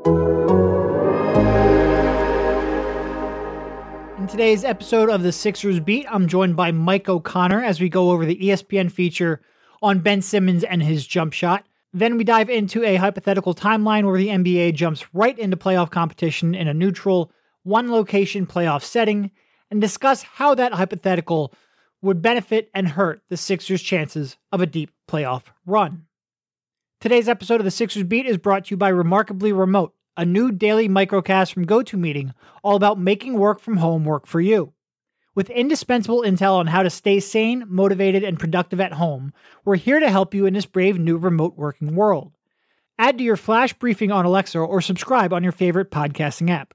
[0.00, 0.10] In
[4.28, 8.26] today's episode of the Sixers Beat, I'm joined by Mike O'Connor as we go over
[8.26, 9.40] the ESPN feature
[9.80, 11.64] on Ben Simmons and his jump shot.
[11.92, 16.56] Then we dive into a hypothetical timeline where the NBA jumps right into playoff competition
[16.56, 17.30] in a neutral,
[17.62, 19.30] one location playoff setting
[19.70, 21.54] and discuss how that hypothetical
[22.02, 26.06] would benefit and hurt the Sixers' chances of a deep playoff run.
[27.04, 30.50] Today's episode of the Sixers Beat is brought to you by Remarkably Remote a new
[30.50, 34.72] daily microcast from GoToMeeting all about making work from home work for you.
[35.34, 39.34] With indispensable intel on how to stay sane, motivated, and productive at home,
[39.66, 42.32] we're here to help you in this brave new remote working world.
[42.98, 46.72] Add to your flash briefing on Alexa or subscribe on your favorite podcasting app.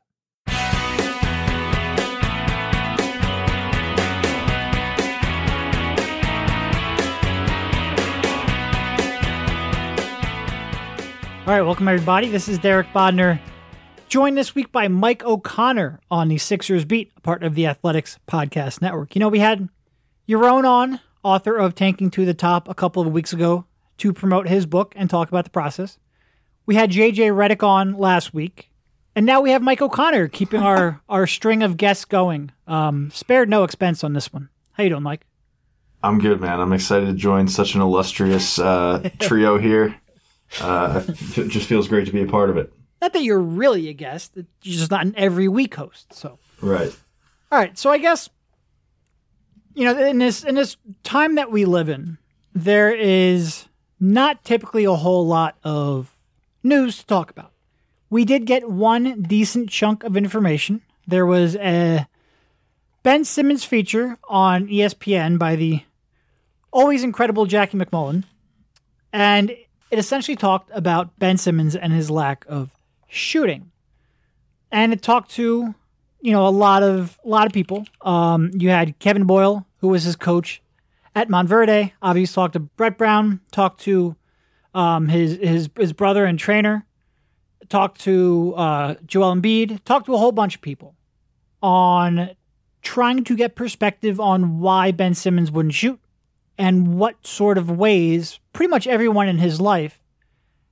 [11.50, 12.30] All right, welcome everybody.
[12.30, 13.40] This is Derek Bodner,
[14.08, 18.84] joined this week by Mike O'Connor on the Sixers Beat, part of the Athletics Podcast
[18.84, 19.16] Network.
[19.16, 19.68] You know, we had
[20.28, 23.66] Yaron on, author of Tanking to the Top, a couple of weeks ago
[23.98, 25.98] to promote his book and talk about the process.
[26.68, 28.70] We had JJ Redick on last week,
[29.16, 32.52] and now we have Mike O'Connor keeping our our string of guests going.
[32.68, 34.50] Um, spared no expense on this one.
[34.74, 35.26] How you doing, Mike?
[36.04, 36.60] I'm good, man.
[36.60, 40.00] I'm excited to join such an illustrious uh, trio here
[40.62, 42.72] uh, it just feels great to be a part of it.
[43.02, 46.14] Not that you're really a guest, you're just not an every week host.
[46.14, 46.96] So right.
[47.52, 47.78] All right.
[47.78, 48.30] So I guess
[49.74, 52.18] you know in this in this time that we live in,
[52.54, 53.68] there is
[54.00, 56.18] not typically a whole lot of
[56.64, 57.52] news to talk about.
[58.10, 60.82] We did get one decent chunk of information.
[61.08, 62.08] There was a
[63.04, 65.84] Ben Simmons feature on ESPN by the
[66.72, 68.24] always incredible Jackie MacMullan.
[69.14, 69.56] And
[69.92, 72.70] it essentially talked about Ben Simmons and his lack of
[73.08, 73.72] shooting.
[74.72, 75.74] And it talked to,
[76.22, 77.86] you know, a lot of a lot of people.
[78.02, 80.62] Um, you had Kevin Boyle, who was his coach
[81.16, 81.92] at Montverde.
[82.02, 83.40] Obviously, talked to Brett Brown.
[83.52, 84.16] Talked to
[84.76, 86.86] um, his his his brother and trainer.
[87.68, 89.84] Talked to uh, Joel Embiid.
[89.86, 90.96] Talked to a whole bunch of people
[91.62, 92.32] on
[92.82, 96.00] trying to get perspective on why Ben Simmons wouldn't shoot
[96.60, 100.02] and what sort of ways pretty much everyone in his life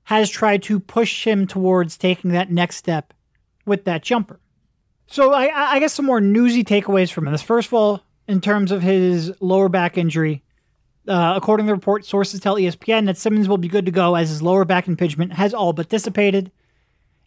[0.04, 3.14] has tried to push him towards taking that next step
[3.66, 4.40] with that jumper.
[5.08, 7.42] So I, I guess some more newsy takeaways from this.
[7.42, 10.44] First of all, in terms of his lower back injury,
[11.08, 14.16] uh, according to the report, sources tell ESPN that Simmons will be good to go
[14.16, 16.52] as his lower back impingement has all but dissipated.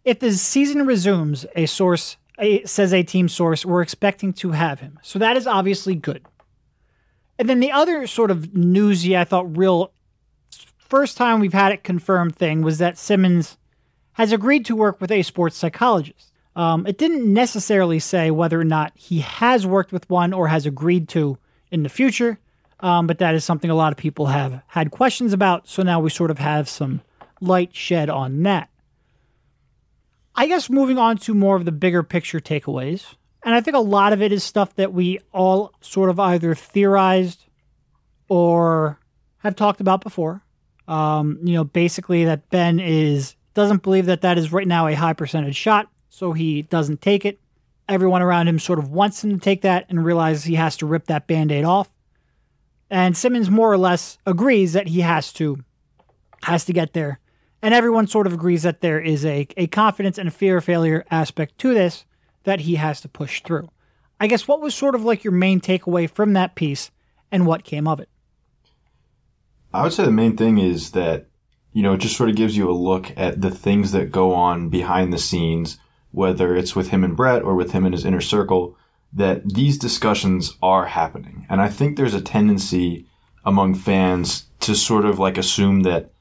[0.04, 4.80] If the season resumes, a source a, says a team source, we're expecting to have
[4.80, 4.98] him.
[5.02, 6.26] So that is obviously good.
[7.40, 9.94] And then the other sort of newsy, I thought, real
[10.76, 13.56] first time we've had it confirmed thing was that Simmons
[14.12, 16.32] has agreed to work with a sports psychologist.
[16.54, 20.66] Um, it didn't necessarily say whether or not he has worked with one or has
[20.66, 21.38] agreed to
[21.70, 22.38] in the future,
[22.80, 25.66] um, but that is something a lot of people have had questions about.
[25.66, 27.00] So now we sort of have some
[27.40, 28.68] light shed on that.
[30.36, 33.14] I guess moving on to more of the bigger picture takeaways.
[33.42, 36.54] And I think a lot of it is stuff that we all sort of either
[36.54, 37.46] theorized
[38.28, 38.98] or
[39.38, 40.42] have talked about before.
[40.86, 44.94] Um, you know, basically that Ben is doesn't believe that that is right now a
[44.94, 47.40] high percentage shot, so he doesn't take it.
[47.88, 50.86] Everyone around him sort of wants him to take that and realizes he has to
[50.86, 51.90] rip that band-aid off.
[52.88, 55.64] And Simmons more or less agrees that he has to
[56.42, 57.20] has to get there.
[57.62, 60.64] And everyone sort of agrees that there is a, a confidence and a fear of
[60.64, 62.04] failure aspect to this
[62.44, 63.68] that he has to push through.
[64.18, 66.90] I guess what was sort of like your main takeaway from that piece
[67.32, 68.08] and what came of it?
[69.72, 71.26] I would say the main thing is that,
[71.72, 74.34] you know, it just sort of gives you a look at the things that go
[74.34, 75.78] on behind the scenes,
[76.10, 78.76] whether it's with him and Brett or with him and his inner circle,
[79.12, 81.46] that these discussions are happening.
[81.48, 83.06] And I think there's a tendency
[83.44, 86.12] among fans to sort of like assume that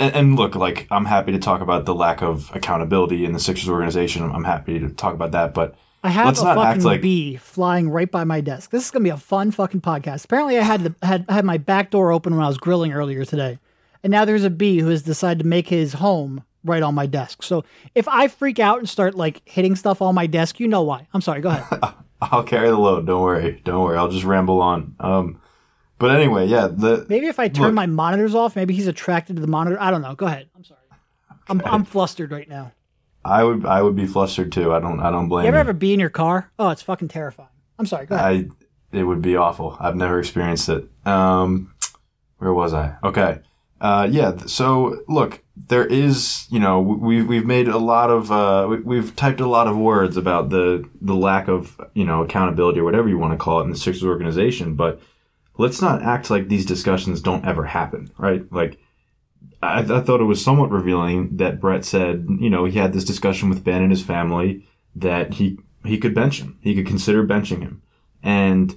[0.00, 3.38] and, and, look, like I'm happy to talk about the lack of accountability in the
[3.38, 4.22] Sixers organization.
[4.22, 7.02] I'm happy to talk about that, but I have let's a not fucking like...
[7.02, 8.70] bee flying right by my desk.
[8.70, 10.24] This is gonna be a fun fucking podcast.
[10.24, 13.24] Apparently, I had the, had had my back door open when I was grilling earlier
[13.24, 13.58] today,
[14.02, 17.06] and now there's a bee who has decided to make his home right on my
[17.06, 17.42] desk.
[17.42, 17.64] So
[17.94, 21.06] if I freak out and start like hitting stuff on my desk, you know why.
[21.12, 21.40] I'm sorry.
[21.40, 21.80] Go ahead.
[22.22, 23.06] I'll carry the load.
[23.06, 23.60] Don't worry.
[23.64, 23.96] Don't worry.
[23.96, 24.94] I'll just ramble on.
[25.00, 25.39] Um,
[26.00, 26.66] but anyway, yeah.
[26.66, 29.80] The maybe if I turn look, my monitors off, maybe he's attracted to the monitor.
[29.80, 30.14] I don't know.
[30.14, 30.48] Go ahead.
[30.56, 30.80] I'm sorry.
[30.90, 31.40] Okay.
[31.48, 32.72] I'm I'm flustered right now.
[33.24, 34.72] I would I would be flustered too.
[34.72, 35.44] I don't I don't blame.
[35.44, 35.60] You ever you.
[35.60, 36.50] ever be in your car?
[36.58, 37.50] Oh, it's fucking terrifying.
[37.78, 38.06] I'm sorry.
[38.06, 38.50] Go ahead.
[38.92, 39.76] I it would be awful.
[39.78, 40.88] I've never experienced it.
[41.06, 41.74] Um,
[42.38, 42.96] where was I?
[43.04, 43.40] Okay.
[43.80, 44.36] Uh, yeah.
[44.46, 49.16] So look, there is, you know, we've we've made a lot of uh, we, have
[49.16, 53.08] typed a lot of words about the the lack of you know accountability or whatever
[53.08, 55.00] you want to call it in the Sixers organization, but
[55.60, 58.50] let's not act like these discussions don't ever happen, right?
[58.52, 58.78] Like.
[59.62, 63.04] I, I thought it was somewhat revealing that Brett said, you know, he had this
[63.04, 66.58] discussion with Ben and his family that he he could bench him.
[66.62, 67.82] He could consider benching him.
[68.22, 68.76] And,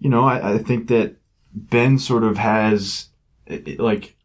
[0.00, 1.16] you know, I, I think that
[1.54, 3.08] Ben sort of has,
[3.78, 4.16] like,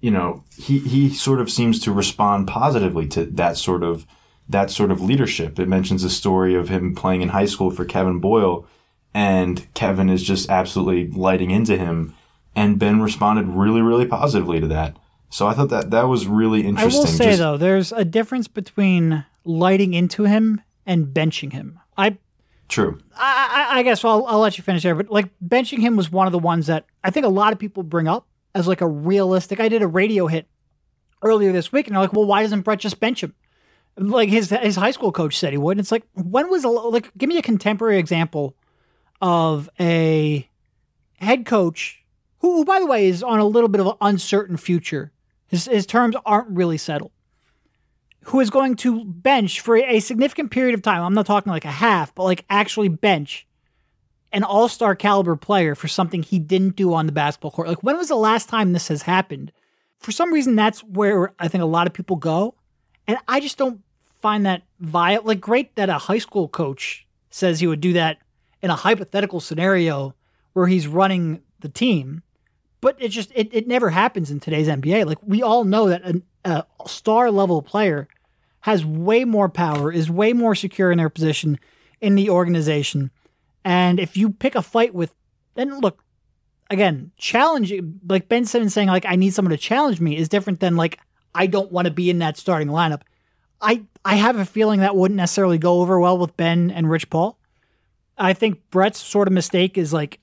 [0.00, 4.06] you know, he, he sort of seems to respond positively to that sort of
[4.48, 5.58] that sort of leadership.
[5.58, 8.66] It mentions a story of him playing in high school for Kevin Boyle,
[9.14, 12.14] and Kevin is just absolutely lighting into him,
[12.54, 14.96] and Ben responded really, really positively to that.
[15.30, 17.00] So I thought that that was really interesting.
[17.00, 21.80] I will say just, though, there's a difference between lighting into him and benching him.
[21.96, 22.18] I
[22.68, 22.98] True.
[23.16, 26.10] I, I, I guess I'll, I'll let you finish there, but like benching him was
[26.10, 28.80] one of the ones that I think a lot of people bring up as like
[28.80, 29.60] a realistic.
[29.60, 30.46] I did a radio hit
[31.22, 33.34] earlier this week, and they're like, "Well, why doesn't Brett just bench him?"
[33.96, 35.72] Like his his high school coach said he would.
[35.72, 38.56] And it's like, when was a, like, give me a contemporary example
[39.22, 40.48] of a
[41.14, 42.04] head coach
[42.40, 45.12] who, who, by the way, is on a little bit of an uncertain future.
[45.46, 47.12] His his terms aren't really settled.
[48.26, 51.02] Who is going to bench for a significant period of time?
[51.02, 53.46] I'm not talking like a half, but like actually bench
[54.32, 57.68] an all star caliber player for something he didn't do on the basketball court.
[57.68, 59.52] Like, when was the last time this has happened?
[60.00, 62.54] For some reason, that's where I think a lot of people go.
[63.06, 63.82] And I just don't
[64.20, 65.26] find that viable.
[65.26, 68.18] Like, great that a high school coach says he would do that
[68.62, 70.14] in a hypothetical scenario
[70.52, 72.22] where he's running the team.
[72.80, 75.06] But it just, it, it never happens in today's NBA.
[75.06, 78.08] Like, we all know that a, a star level player
[78.60, 81.58] has way more power, is way more secure in their position
[82.00, 83.10] in the organization
[83.64, 85.14] and if you pick a fight with,
[85.54, 86.02] then look,
[86.70, 87.72] again, challenge
[88.08, 90.98] like Ben Simmons saying like I need someone to challenge me is different than like
[91.34, 93.02] I don't want to be in that starting lineup.
[93.60, 97.10] I I have a feeling that wouldn't necessarily go over well with Ben and Rich
[97.10, 97.38] Paul.
[98.18, 100.20] I think Brett's sort of mistake is like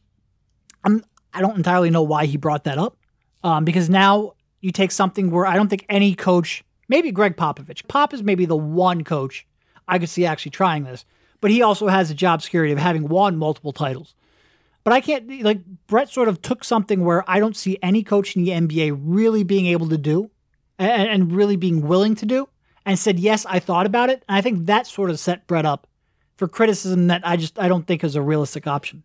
[0.83, 1.03] I'm
[1.33, 2.97] I don't entirely know why he brought that up.
[3.43, 7.87] Um, because now you take something where I don't think any coach, maybe Gregg Popovich.
[7.87, 9.47] Pop is maybe the one coach
[9.87, 11.05] I could see actually trying this
[11.41, 14.15] but he also has the job security of having won multiple titles.
[14.83, 18.35] But I can't, like, Brett sort of took something where I don't see any coach
[18.35, 20.31] in the NBA really being able to do
[20.77, 22.49] and, and really being willing to do
[22.85, 24.23] and said, yes, I thought about it.
[24.27, 25.87] And I think that sort of set Brett up
[26.39, 29.03] for criticism that I just, I don't think is a realistic option.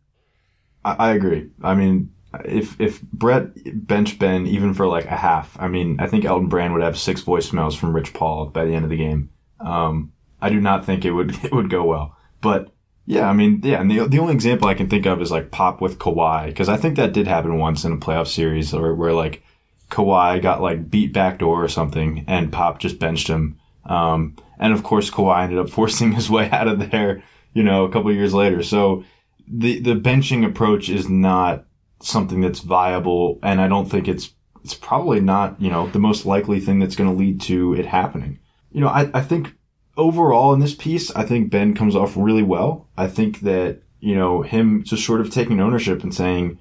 [0.84, 1.50] I, I agree.
[1.62, 2.12] I mean,
[2.44, 3.48] if if Brett
[3.86, 6.96] bench Ben even for like a half, I mean, I think Elton Brand would have
[6.96, 9.31] six voicemails from Rich Paul by the end of the game.
[9.58, 12.16] Um, I do not think it would it would go well.
[12.40, 12.72] But
[13.04, 15.50] yeah, I mean, yeah, and the, the only example I can think of is like
[15.50, 18.94] Pop with Kawhi, because I think that did happen once in a playoff series where,
[18.94, 19.42] where like
[19.90, 23.58] Kawhi got like beat backdoor or something, and Pop just benched him.
[23.86, 27.22] Um, and of course, Kawhi ended up forcing his way out of there,
[27.52, 28.62] you know, a couple years later.
[28.62, 29.04] So
[29.46, 31.66] the the benching approach is not
[32.02, 34.32] something that's viable, and I don't think it's
[34.62, 37.86] it's probably not you know the most likely thing that's going to lead to it
[37.86, 38.38] happening.
[38.72, 39.54] You know, I, I think
[39.96, 42.88] overall in this piece, I think Ben comes off really well.
[42.96, 46.58] I think that, you know, him just sort of taking ownership and saying,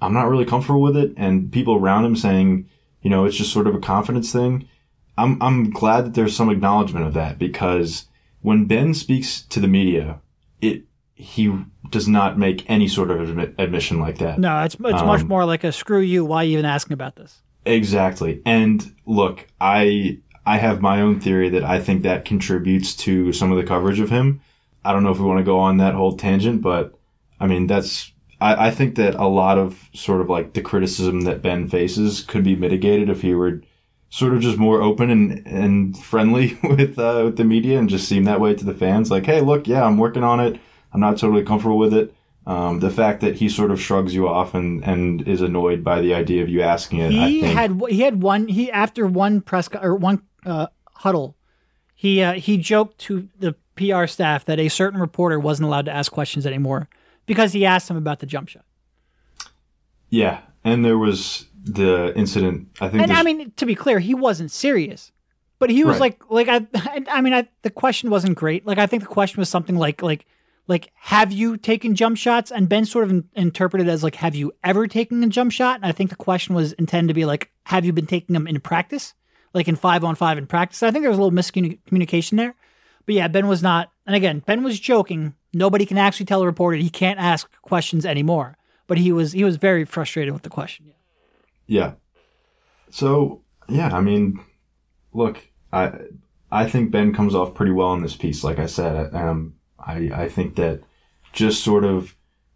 [0.00, 2.68] I'm not really comfortable with it, and people around him saying,
[3.02, 4.68] you know, it's just sort of a confidence thing.
[5.18, 8.06] I'm, I'm glad that there's some acknowledgement of that because
[8.42, 10.20] when Ben speaks to the media,
[10.60, 11.52] it, he
[11.90, 14.38] does not make any sort of admi- admission like that.
[14.38, 16.24] No, it's, it's um, much more like a screw you.
[16.24, 17.42] Why are you even asking about this?
[17.64, 18.42] Exactly.
[18.44, 23.50] And look, I, I have my own theory that I think that contributes to some
[23.50, 24.40] of the coverage of him.
[24.84, 26.96] I don't know if we want to go on that whole tangent, but
[27.40, 31.22] I mean, that's, I, I think that a lot of sort of like the criticism
[31.22, 33.62] that Ben faces could be mitigated if he were
[34.16, 38.08] sort of just more open and, and friendly with, uh, with the media and just
[38.08, 39.10] seem that way to the fans.
[39.10, 40.58] Like, hey, look, yeah, I'm working on it.
[40.94, 42.14] I'm not totally comfortable with it.
[42.46, 46.00] Um, the fact that he sort of shrugs you off and, and is annoyed by
[46.00, 47.10] the idea of you asking it.
[47.10, 51.36] He had he had one he after one press or one uh, huddle,
[51.92, 55.92] he uh, he joked to the PR staff that a certain reporter wasn't allowed to
[55.92, 56.88] ask questions anymore
[57.26, 58.64] because he asked him about the jump shot.
[60.08, 62.68] Yeah, and there was the incident.
[62.80, 65.12] I think, and I mean to be clear, he wasn't serious,
[65.58, 66.18] but he was right.
[66.30, 68.66] like like I I mean I, the question wasn't great.
[68.66, 70.26] Like I think the question was something like like
[70.68, 74.34] like have you taken jump shots and ben sort of in, interpreted as like have
[74.34, 77.24] you ever taken a jump shot and i think the question was intended to be
[77.24, 79.14] like have you been taking them in practice
[79.56, 80.82] like in five on five in practice.
[80.82, 82.54] I think there was a little miscommunication there.
[83.06, 83.90] But yeah, Ben was not.
[84.06, 85.34] And again, Ben was joking.
[85.54, 88.58] Nobody can actually tell a reporter he can't ask questions anymore.
[88.86, 90.92] But he was he was very frustrated with the question.
[91.66, 91.92] Yeah.
[92.90, 94.40] So yeah, I mean,
[95.12, 95.38] look,
[95.72, 95.92] I
[96.50, 98.44] I think Ben comes off pretty well in this piece.
[98.44, 100.82] Like I said, um, I I think that
[101.32, 102.14] just sort of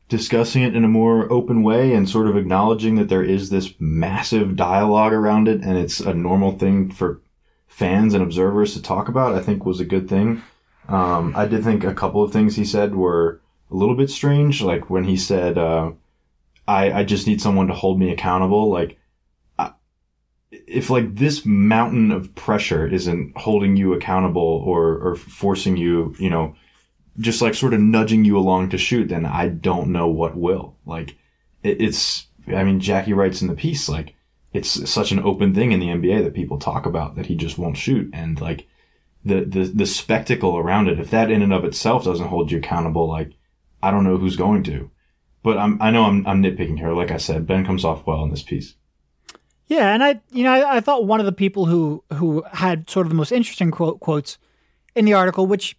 [0.08, 3.74] discussing it in a more open way and sort of acknowledging that there is this
[3.78, 7.20] massive dialogue around it and it's a normal thing for
[7.68, 10.42] fans and observers to talk about, I think was a good thing.
[10.88, 13.40] Um, I did think a couple of things he said were
[13.70, 15.92] a little bit strange, like when he said, uh,
[16.66, 18.68] I, I just need someone to hold me accountable.
[18.68, 18.98] Like,
[20.70, 26.30] if like this mountain of pressure isn't holding you accountable or, or forcing you, you
[26.30, 26.54] know,
[27.18, 30.76] just like sort of nudging you along to shoot, then I don't know what will.
[30.86, 31.16] Like,
[31.64, 34.14] it, it's, I mean, Jackie writes in the piece, like,
[34.52, 37.58] it's such an open thing in the NBA that people talk about that he just
[37.58, 38.08] won't shoot.
[38.12, 38.68] And like,
[39.24, 42.58] the, the, the spectacle around it, if that in and of itself doesn't hold you
[42.58, 43.32] accountable, like,
[43.82, 44.90] I don't know who's going to.
[45.42, 46.92] But I'm, I know I'm, I'm nitpicking here.
[46.92, 48.74] Like I said, Ben comes off well in this piece.
[49.70, 52.90] Yeah, and I, you know, I, I thought one of the people who who had
[52.90, 54.36] sort of the most interesting quote, quotes
[54.96, 55.78] in the article, which,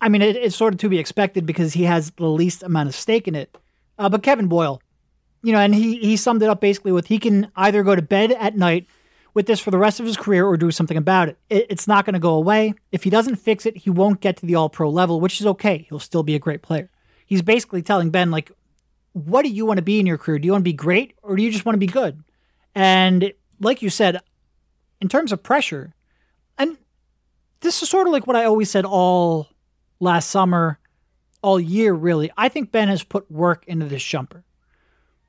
[0.00, 2.88] I mean, it, it's sort of to be expected because he has the least amount
[2.88, 3.54] of stake in it.
[3.98, 4.80] Uh, but Kevin Boyle,
[5.42, 8.00] you know, and he he summed it up basically with he can either go to
[8.00, 8.86] bed at night
[9.34, 11.36] with this for the rest of his career or do something about it.
[11.50, 12.72] it it's not going to go away.
[12.90, 15.46] If he doesn't fix it, he won't get to the All Pro level, which is
[15.46, 15.84] okay.
[15.90, 16.88] He'll still be a great player.
[17.26, 18.50] He's basically telling Ben like,
[19.12, 20.38] what do you want to be in your career?
[20.38, 22.24] Do you want to be great or do you just want to be good?
[22.76, 24.20] And like you said,
[25.00, 25.94] in terms of pressure,
[26.58, 26.76] and
[27.60, 29.48] this is sort of like what I always said all
[29.98, 30.78] last summer,
[31.42, 32.30] all year, really.
[32.36, 34.44] I think Ben has put work into this jumper.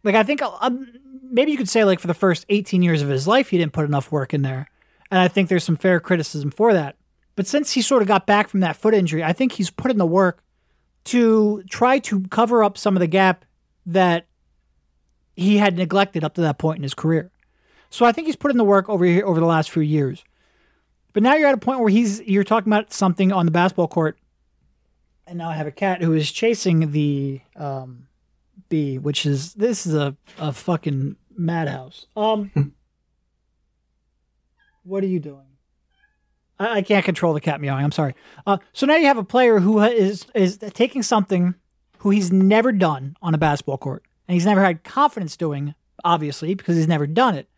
[0.03, 0.87] Like, I think um,
[1.23, 3.73] maybe you could say, like, for the first 18 years of his life, he didn't
[3.73, 4.69] put enough work in there.
[5.09, 6.97] And I think there's some fair criticism for that.
[7.37, 9.91] But since he sort of got back from that foot injury, I think he's put
[9.91, 10.43] in the work
[11.05, 13.45] to try to cover up some of the gap
[13.85, 14.27] that
[15.35, 17.31] he had neglected up to that point in his career.
[17.89, 20.24] So I think he's put in the work over here over the last few years.
[21.13, 23.88] But now you're at a point where he's you're talking about something on the basketball
[23.88, 24.20] court,
[25.25, 28.08] and now I have a cat who is chasing the um,
[28.70, 32.06] bee, which is this is a, a fucking madhouse.
[32.15, 32.51] Um,
[34.84, 35.46] what are you doing?
[36.60, 37.84] I, I can't control the cat meowing.
[37.84, 38.13] I'm sorry.
[38.46, 41.56] Uh, so now you have a player who is is taking something
[42.00, 46.53] who he's never done on a basketball court, and he's never had confidence doing, obviously,
[46.53, 47.50] because he's never done it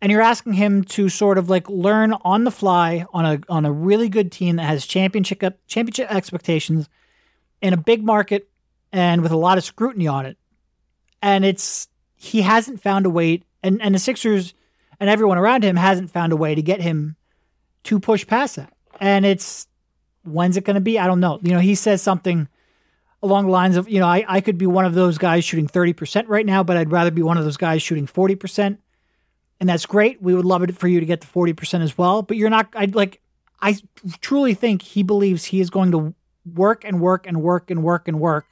[0.00, 3.64] and you're asking him to sort of like learn on the fly on a on
[3.64, 6.88] a really good team that has championship championship expectations
[7.62, 8.48] in a big market
[8.92, 10.36] and with a lot of scrutiny on it.
[11.22, 14.54] And it's he hasn't found a way and and the Sixers
[15.00, 17.16] and everyone around him hasn't found a way to get him
[17.84, 18.72] to push past that.
[19.00, 19.66] And it's
[20.24, 20.98] when's it going to be?
[20.98, 21.38] I don't know.
[21.42, 22.48] You know, he says something
[23.22, 25.66] along the lines of, you know, I, I could be one of those guys shooting
[25.66, 28.78] 30% right now, but I'd rather be one of those guys shooting 40%
[29.60, 30.20] and that's great.
[30.20, 32.68] We would love it for you to get to 40% as well, but you're not
[32.74, 33.20] I like
[33.60, 33.76] I
[34.20, 36.14] truly think he believes he is going to
[36.54, 38.46] work and work and work and work and work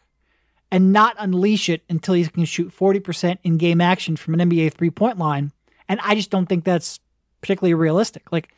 [0.70, 4.72] and not unleash it until he can shoot 40% in game action from an NBA
[4.72, 5.52] three-point line.
[5.86, 6.98] And I just don't think that's
[7.42, 8.32] particularly realistic.
[8.32, 8.48] Like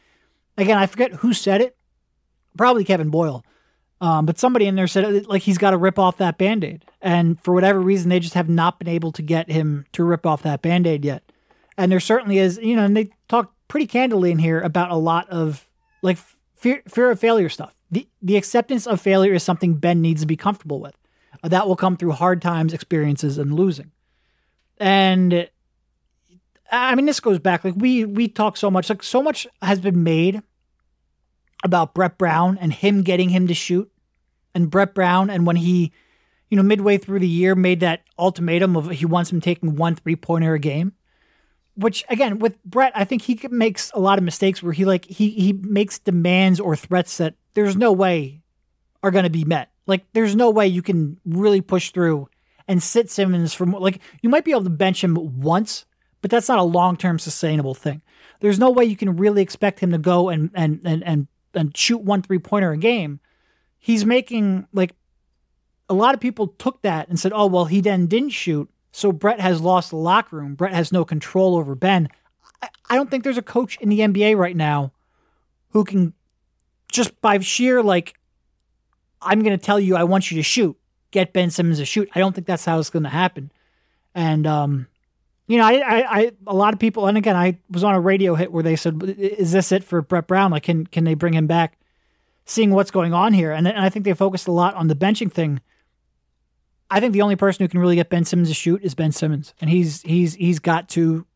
[0.56, 1.76] again, I forget who said it.
[2.56, 3.44] Probably Kevin Boyle.
[4.00, 6.84] Um, but somebody in there said like he's got to rip off that band-aid.
[7.00, 10.24] And for whatever reason, they just have not been able to get him to rip
[10.24, 11.23] off that band-aid yet.
[11.76, 14.96] And there certainly is, you know, and they talk pretty candidly in here about a
[14.96, 15.68] lot of
[16.02, 16.18] like
[16.54, 17.74] fear, fear of failure stuff.
[17.90, 20.96] The, the acceptance of failure is something Ben needs to be comfortable with.
[21.42, 23.90] Uh, that will come through hard times, experiences, and losing.
[24.78, 25.48] And
[26.70, 29.80] I mean, this goes back like we we talk so much, like so much has
[29.80, 30.42] been made
[31.62, 33.90] about Brett Brown and him getting him to shoot,
[34.54, 35.92] and Brett Brown and when he,
[36.50, 39.94] you know, midway through the year made that ultimatum of he wants him taking one
[39.94, 40.94] three pointer a game
[41.76, 45.04] which again with Brett, I think he makes a lot of mistakes where he like
[45.04, 48.42] he he makes demands or threats that there's no way
[49.02, 49.70] are going to be met.
[49.86, 52.28] Like there's no way you can really push through
[52.66, 55.84] and sit Simmons from like you might be able to bench him once,
[56.22, 58.02] but that's not a long term sustainable thing.
[58.40, 61.76] There's no way you can really expect him to go and and and and and
[61.76, 63.20] shoot one three pointer a game.
[63.78, 64.94] He's making like
[65.88, 69.10] a lot of people took that and said, "Oh well, he then didn't shoot." So
[69.10, 70.54] Brett has lost the locker room.
[70.54, 72.08] Brett has no control over Ben.
[72.88, 74.92] I don't think there's a coach in the NBA right now
[75.70, 76.12] who can
[76.92, 78.14] just by sheer like,
[79.20, 80.78] I'm going to tell you I want you to shoot,
[81.10, 82.08] get Ben Simmons to shoot.
[82.14, 83.50] I don't think that's how it's going to happen.
[84.14, 84.86] And um,
[85.48, 88.00] you know, I, I, I, a lot of people, and again, I was on a
[88.00, 90.52] radio hit where they said, "Is this it for Brett Brown?
[90.52, 91.78] Like, can can they bring him back?"
[92.44, 94.94] Seeing what's going on here, and, and I think they focused a lot on the
[94.94, 95.60] benching thing.
[96.90, 99.12] I think the only person who can really get Ben Simmons to shoot is Ben
[99.12, 101.26] Simmons, and he's he's he's got to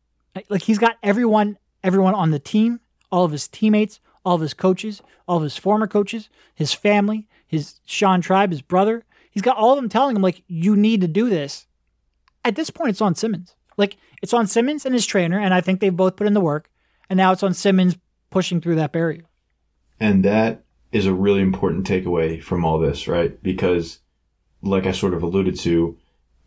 [0.49, 2.79] like he's got everyone everyone on the team,
[3.11, 7.27] all of his teammates, all of his coaches, all of his former coaches, his family,
[7.45, 9.05] his Sean Tribe, his brother.
[9.31, 11.67] He's got all of them telling him, like, you need to do this.
[12.43, 13.55] At this point, it's on Simmons.
[13.77, 16.41] Like, it's on Simmons and his trainer, and I think they've both put in the
[16.41, 16.69] work.
[17.09, 17.97] And now it's on Simmons
[18.29, 19.23] pushing through that barrier.
[19.99, 23.41] And that is a really important takeaway from all this, right?
[23.41, 23.99] Because,
[24.61, 25.97] like I sort of alluded to,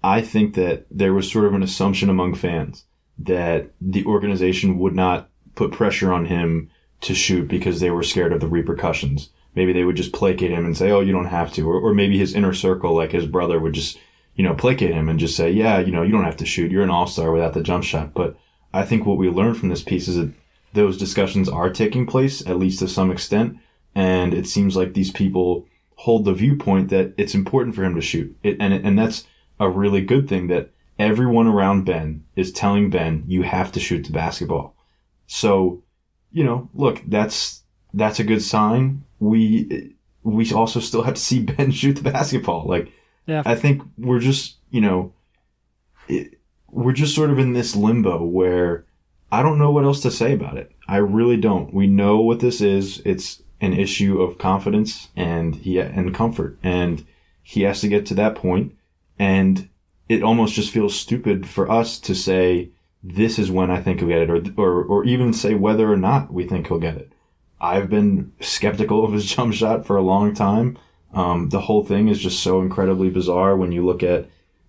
[0.02, 2.84] I think that there was sort of an assumption among fans
[3.18, 6.70] that the organization would not put pressure on him
[7.02, 9.30] to shoot because they were scared of the repercussions.
[9.54, 11.94] Maybe they would just placate him and say, "Oh, you don't have to," or, or
[11.94, 13.98] maybe his inner circle, like his brother, would just,
[14.34, 16.70] you know, placate him and just say, "Yeah, you know, you don't have to shoot.
[16.70, 18.36] You're an all star without the jump shot." But
[18.72, 20.32] I think what we learned from this piece is that
[20.72, 23.58] those discussions are taking place, at least to some extent,
[23.94, 25.66] and it seems like these people
[26.02, 29.24] hold the viewpoint that it's important for him to shoot, it, and and that's
[29.60, 34.04] a really good thing that everyone around Ben is telling Ben, "You have to shoot
[34.04, 34.74] the basketball."
[35.26, 35.82] So,
[36.32, 37.62] you know, look, that's
[37.94, 39.04] that's a good sign.
[39.20, 39.94] We
[40.24, 42.66] we also still have to see Ben shoot the basketball.
[42.66, 42.92] Like,
[43.26, 43.42] Yeah.
[43.44, 45.12] I think we're just, you know,
[46.08, 48.86] it, we're just sort of in this limbo where
[49.30, 50.72] I don't know what else to say about it.
[50.88, 51.72] I really don't.
[51.72, 53.00] We know what this is.
[53.04, 57.06] It's an issue of confidence and he and comfort, and
[57.42, 58.76] he has to get to that point.
[59.18, 59.70] And
[60.08, 62.70] it almost just feels stupid for us to say
[63.02, 65.96] this is when I think he'll get it, or or or even say whether or
[65.96, 67.12] not we think he'll get it.
[67.60, 70.76] I've been skeptical of his jump shot for a long time.
[71.14, 74.28] Um, the whole thing is just so incredibly bizarre when you look at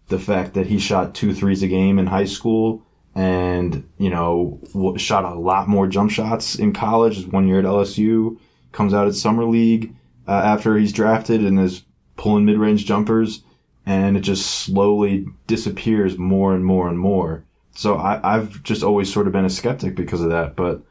[0.09, 2.83] the fact that he shot two threes a game in high school
[3.15, 4.59] and, you know,
[4.97, 7.25] shot a lot more jump shots in college.
[7.27, 8.37] One year at LSU,
[8.73, 9.95] comes out at Summer League
[10.27, 11.83] uh, after he's drafted and is
[12.17, 13.43] pulling mid range jumpers,
[13.85, 17.45] and it just slowly disappears more and more and more.
[17.75, 20.81] So I, I've just always sort of been a skeptic because of that, but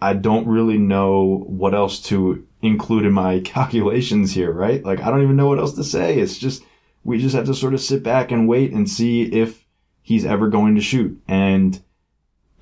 [0.00, 4.84] I don't really know what else to include in my calculations here, right?
[4.84, 6.18] Like, I don't even know what else to say.
[6.18, 6.62] It's just,
[7.04, 9.64] we just have to sort of sit back and wait and see if
[10.02, 11.20] he's ever going to shoot.
[11.28, 11.82] And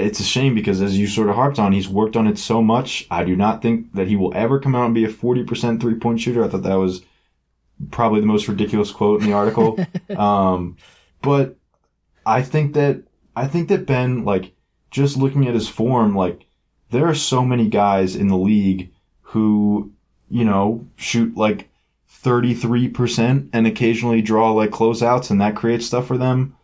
[0.03, 2.63] it's a shame because as you sort of harped on, he's worked on it so
[2.63, 3.07] much.
[3.11, 5.95] I do not think that he will ever come out and be a 40% three
[5.95, 6.45] point shooter.
[6.45, 7.03] I thought that was
[7.91, 9.79] probably the most ridiculous quote in the article.
[10.17, 10.77] um,
[11.21, 11.57] but
[12.27, 13.03] I think that,
[13.35, 14.53] I think that Ben, like,
[14.91, 16.47] just looking at his form, like,
[16.91, 19.93] there are so many guys in the league who,
[20.29, 21.71] you know, shoot like
[22.23, 26.55] 33% and occasionally draw like closeouts and that creates stuff for them.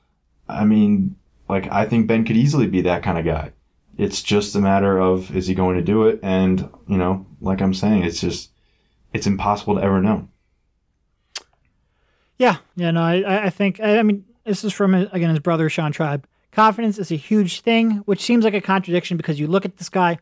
[0.48, 1.16] I mean,
[1.49, 3.53] like, I think Ben could easily be that kind of guy.
[3.97, 6.21] It's just a matter of is he going to do it?
[6.23, 8.51] And, you know, like I'm saying, it's just,
[9.13, 10.29] it's impossible to ever know.
[12.37, 15.91] Yeah, yeah, no, I, I think, I mean, this is from, again, his brother, Sean
[15.91, 16.27] Tribe.
[16.53, 19.89] Confidence is a huge thing, which seems like a contradiction because you look at this
[19.89, 20.19] guy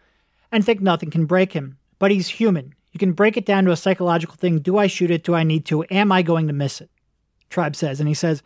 [0.51, 2.75] and think nothing can break him, but he's human.
[2.93, 4.61] You can break it down to a psychological thing.
[4.61, 5.23] Do I shoot it?
[5.23, 5.85] Do I need to?
[5.91, 6.89] Am I going to miss it?
[7.51, 8.01] Tribe says.
[8.01, 8.43] And he says,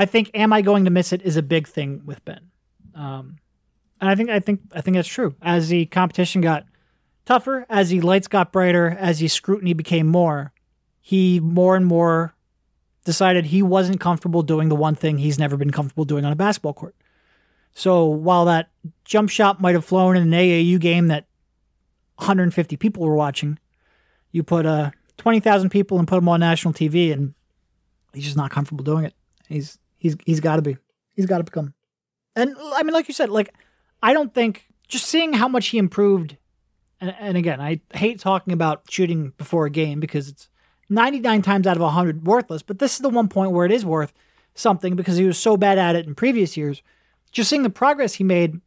[0.00, 2.50] I think, am I going to miss it is a big thing with Ben.
[2.94, 3.36] Um,
[4.00, 5.34] and I think, I think, I think that's true.
[5.42, 6.64] As the competition got
[7.26, 10.54] tougher, as the lights got brighter, as the scrutiny became more,
[11.02, 12.34] he more and more
[13.04, 16.36] decided he wasn't comfortable doing the one thing he's never been comfortable doing on a
[16.36, 16.96] basketball court.
[17.74, 18.70] So while that
[19.04, 21.26] jump shot might have flown in an AAU game that
[22.16, 23.58] 150 people were watching,
[24.32, 27.34] you put uh, 20,000 people and put them on national TV, and
[28.14, 29.12] he's just not comfortable doing it.
[29.46, 30.76] He's he's he's got to be.
[31.14, 31.74] He's got to become.
[32.34, 33.54] And I mean, like you said, like
[34.02, 36.36] I don't think just seeing how much he improved.
[37.00, 40.48] And, and again, I hate talking about shooting before a game because it's
[40.88, 42.62] 99 times out of 100 worthless.
[42.62, 44.12] But this is the one point where it is worth
[44.54, 46.82] something because he was so bad at it in previous years.
[47.30, 48.60] Just seeing the progress he made,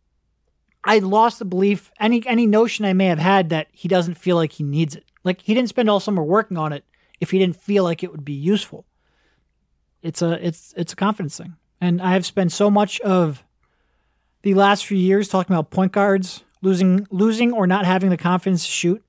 [0.83, 4.35] I lost the belief, any any notion I may have had that he doesn't feel
[4.35, 5.05] like he needs it.
[5.23, 6.85] Like he didn't spend all summer working on it
[7.19, 8.85] if he didn't feel like it would be useful.
[10.03, 11.55] It's a it's it's a confidence thing.
[11.81, 13.43] And I have spent so much of
[14.43, 18.65] the last few years talking about point guards losing losing or not having the confidence
[18.65, 19.03] to shoot.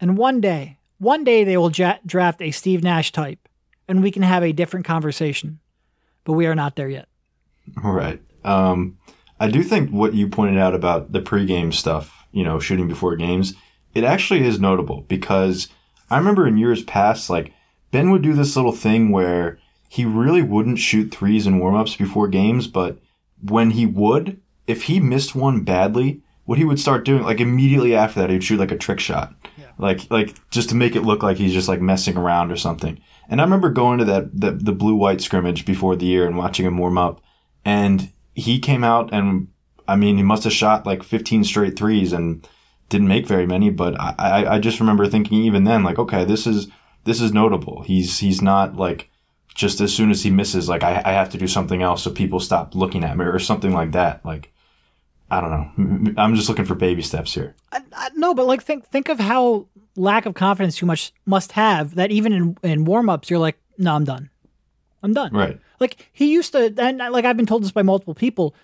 [0.00, 3.48] And one day, one day they will ja- draft a Steve Nash type
[3.88, 5.60] and we can have a different conversation.
[6.24, 7.08] But we are not there yet.
[7.82, 8.20] All right.
[8.44, 8.98] Um,
[9.40, 13.16] I do think what you pointed out about the pregame stuff, you know, shooting before
[13.16, 13.54] games,
[13.94, 15.68] it actually is notable because
[16.10, 17.52] I remember in years past, like
[17.90, 19.58] Ben would do this little thing where
[19.94, 22.98] he really wouldn't shoot threes in warmups before games, but
[23.40, 27.94] when he would, if he missed one badly, what he would start doing, like immediately
[27.94, 29.32] after that, he'd shoot like a trick shot,
[29.78, 32.98] like like just to make it look like he's just like messing around or something.
[33.28, 36.36] And I remember going to that the, the blue white scrimmage before the year and
[36.36, 37.22] watching him warm up,
[37.64, 39.46] and he came out and
[39.86, 42.44] I mean, he must have shot like 15 straight threes and
[42.88, 43.70] didn't make very many.
[43.70, 46.66] But I, I, I just remember thinking even then, like, okay, this is
[47.04, 47.84] this is notable.
[47.84, 49.08] He's he's not like
[49.54, 52.10] just as soon as he misses, like I, I have to do something else so
[52.10, 54.24] people stop looking at me or something like that.
[54.24, 54.52] Like
[55.30, 56.14] I don't know.
[56.22, 57.54] I'm just looking for baby steps here.
[57.72, 61.52] I, I, no, but like think think of how lack of confidence you much must
[61.52, 64.30] have that even in in warm ups you're like, no, I'm done.
[65.02, 65.32] I'm done.
[65.32, 65.60] Right.
[65.80, 68.54] Like he used to, and like I've been told this by multiple people.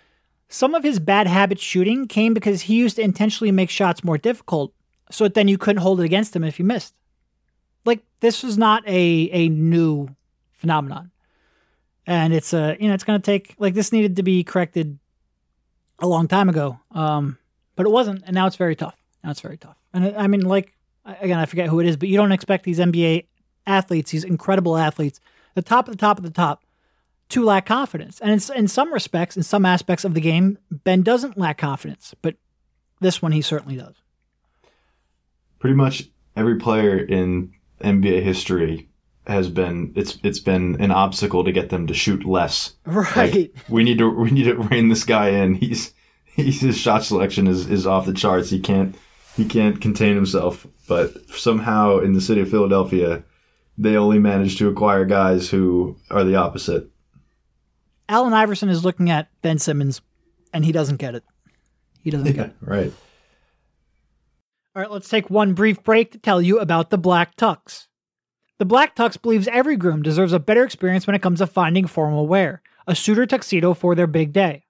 [0.48, 4.18] Some of his bad habit shooting came because he used to intentionally make shots more
[4.18, 4.72] difficult,
[5.10, 6.94] so that then you couldn't hold it against him if you missed.
[7.84, 10.08] Like this was not a a new
[10.60, 11.10] phenomenon,
[12.06, 14.98] and it's a you know it's going to take like this needed to be corrected
[15.98, 17.38] a long time ago, um,
[17.76, 18.96] but it wasn't, and now it's very tough.
[19.24, 22.08] Now it's very tough, and I mean like again I forget who it is, but
[22.08, 23.26] you don't expect these NBA
[23.66, 25.20] athletes, these incredible athletes,
[25.54, 26.62] the top of the top of the top
[27.30, 28.20] to lack confidence.
[28.20, 32.34] And in some respects, in some aspects of the game, Ben doesn't lack confidence, but
[33.00, 33.94] this one he certainly does.
[35.58, 38.89] Pretty much every player in NBA history
[39.30, 42.74] has been it's it's been an obstacle to get them to shoot less.
[42.86, 43.16] Right.
[43.16, 45.54] Like, we need to we need to rein this guy in.
[45.54, 48.50] He's he's his shot selection is, is off the charts.
[48.50, 48.94] He can't
[49.36, 50.66] he can't contain himself.
[50.88, 53.22] But somehow in the city of Philadelphia,
[53.78, 56.90] they only manage to acquire guys who are the opposite.
[58.08, 60.00] Allen Iverson is looking at Ben Simmons,
[60.52, 61.22] and he doesn't get it.
[62.02, 62.56] He doesn't Yeah, get it.
[62.60, 62.92] right.
[64.74, 67.86] All right, let's take one brief break to tell you about the Black Tux.
[68.60, 71.86] The Black Tux believes every groom deserves a better experience when it comes to finding
[71.86, 74.66] formal wear, a suit or tuxedo for their big day.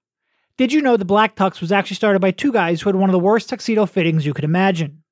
[0.55, 3.09] Did you know the Black Tux was actually started by two guys who had one
[3.09, 5.03] of the worst tuxedo fittings you could imagine?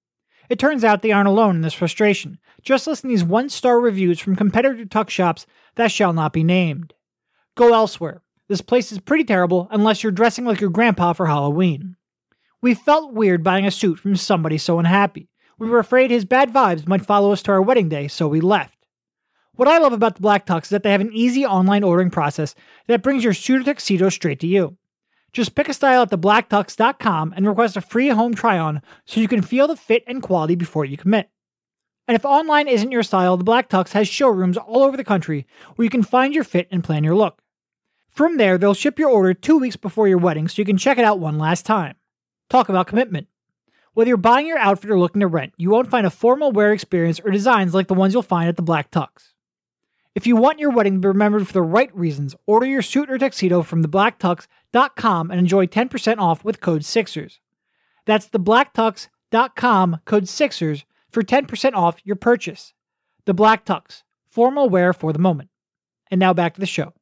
[0.48, 2.40] It turns out they aren't alone in this frustration.
[2.62, 6.46] Just listen to these one star reviews from competitor tux shops that shall not be
[6.46, 6.94] named.
[7.56, 8.22] Go elsewhere.
[8.48, 11.98] This place is pretty terrible unless you're dressing like your grandpa for Halloween.
[12.62, 15.28] We felt weird buying a suit from somebody so unhappy.
[15.60, 18.40] We were afraid his bad vibes might follow us to our wedding day, so we
[18.40, 18.78] left.
[19.56, 22.10] What I love about the Black Tux is that they have an easy online ordering
[22.10, 22.56] process
[22.88, 24.78] that brings your suit or tuxedo straight to you.
[25.34, 29.28] Just pick a style at theblacktux.com and request a free home try on so you
[29.28, 31.30] can feel the fit and quality before you commit.
[32.08, 35.46] And if online isn't your style, the Black Tux has showrooms all over the country
[35.76, 37.42] where you can find your fit and plan your look.
[38.08, 40.98] From there, they'll ship your order two weeks before your wedding so you can check
[40.98, 41.96] it out one last time.
[42.50, 43.28] Talk about commitment.
[43.94, 46.72] Whether you're buying your outfit or looking to rent, you won't find a formal wear
[46.72, 49.34] experience or designs like the ones you'll find at the Black Tux.
[50.16, 53.10] If you want your wedding to be remembered for the right reasons, order your suit
[53.10, 57.40] or tuxedo from theblacktux.com and enjoy 10% off with code SIXERS.
[58.06, 62.74] That's theblacktux.com code SIXERS for 10% off your purchase.
[63.26, 65.50] The Black Tux, formal wear for the moment.
[66.12, 66.94] And now back to the show.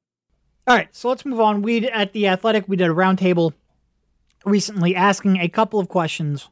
[0.67, 1.62] All right, so let's move on.
[1.62, 3.54] We at the Athletic, we did a roundtable
[4.45, 6.50] recently asking a couple of questions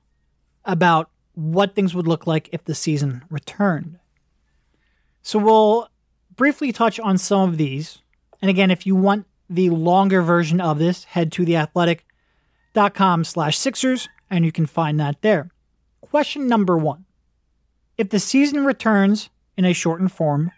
[0.66, 4.00] about what things would look like if the season returned.
[5.22, 5.90] So we'll
[6.36, 8.00] briefly touch on some of these.
[8.42, 14.10] And again, if you want the longer version of this, head to theathletic.com slash Sixers
[14.30, 15.52] and you can find that there.
[16.02, 17.06] Question number one.
[17.98, 20.52] If the season returns in a shortened form,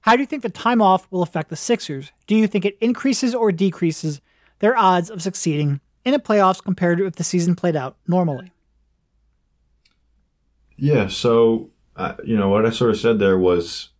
[0.00, 2.12] how do you think the time off will affect the Sixers?
[2.26, 4.20] Do you think it increases or decreases
[4.58, 8.52] their odds of succeeding in the playoffs compared to if the season played out normally?
[10.76, 13.90] Yeah, so uh, you know what I sort of said there was,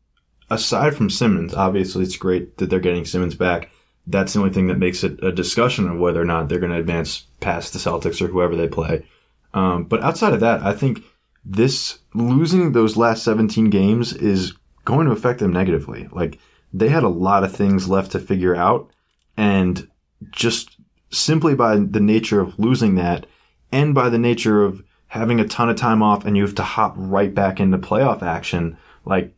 [0.50, 3.70] aside from Simmons, obviously it's great that they're getting Simmons back.
[4.06, 6.72] That's the only thing that makes it a discussion of whether or not they're going
[6.72, 9.06] to advance past the Celtics or whoever they play.
[9.54, 11.02] Um, but outside of that, I think
[11.44, 16.08] this losing those last 17 games is going to affect them negatively.
[16.12, 16.38] Like
[16.72, 18.90] they had a lot of things left to figure out,
[19.36, 19.88] and
[20.30, 20.76] just
[21.10, 23.26] simply by the nature of losing that,
[23.70, 24.82] and by the nature of
[25.14, 28.20] having a ton of time off and you have to hop right back into playoff
[28.20, 29.32] action, like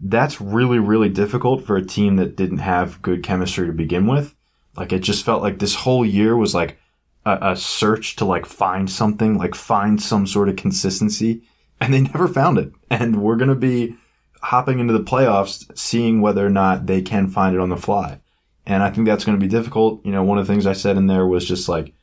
[0.00, 4.34] that's really, really difficult for a team that didn't have good chemistry to begin with.
[4.74, 6.78] Like it just felt like this whole year was like
[7.26, 11.42] a, a search to like find something, like find some sort of consistency,
[11.78, 12.72] and they never found it.
[12.88, 13.96] And we're gonna be
[14.40, 18.18] hopping into the playoffs, seeing whether or not they can find it on the fly.
[18.64, 20.04] And I think that's going to be difficult.
[20.04, 21.94] You know, one of the things I said in there was just like,